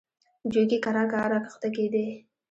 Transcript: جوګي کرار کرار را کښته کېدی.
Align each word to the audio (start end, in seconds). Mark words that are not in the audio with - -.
جوګي 0.53 0.77
کرار 0.85 1.05
کرار 1.11 1.29
را 1.33 1.39
کښته 1.45 1.69
کېدی. 1.75 2.05